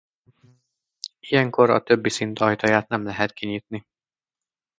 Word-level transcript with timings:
Ilyenkor 1.19 1.69
a 1.69 1.83
többi 1.83 2.09
szint 2.09 2.39
ajtaját 2.39 2.87
nem 2.87 3.03
lehet 3.03 3.33
kinyitni. 3.33 3.83